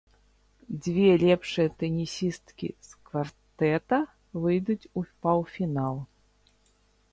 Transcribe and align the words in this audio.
Дзве 0.85 1.09
лепшыя 1.23 1.69
тэнісісткі 1.83 2.69
з 2.89 2.99
квартэта 3.11 4.01
выйдуць 4.49 4.89
у 5.01 5.07
паўфінал. 5.27 6.03